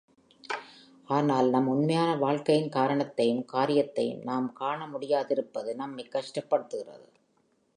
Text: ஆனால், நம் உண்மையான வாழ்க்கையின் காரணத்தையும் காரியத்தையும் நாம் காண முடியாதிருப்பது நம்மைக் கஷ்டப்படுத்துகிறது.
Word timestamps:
ஆனால், 1.07 1.49
நம் 1.49 1.67
உண்மையான 1.67 2.15
வாழ்க்கையின் 2.15 2.69
காரணத்தையும் 2.69 3.45
காரியத்தையும் 3.45 4.21
நாம் 4.21 4.53
காண 4.53 4.87
முடியாதிருப்பது 4.87 5.75
நம்மைக் 5.75 6.13
கஷ்டப்படுத்துகிறது. 6.13 7.07